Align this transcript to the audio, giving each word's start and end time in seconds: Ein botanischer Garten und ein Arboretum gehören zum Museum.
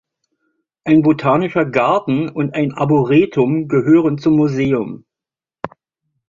Ein 0.83 1.03
botanischer 1.03 1.63
Garten 1.63 2.27
und 2.27 2.55
ein 2.55 2.73
Arboretum 2.73 3.67
gehören 3.67 4.17
zum 4.17 4.35
Museum. 4.35 5.05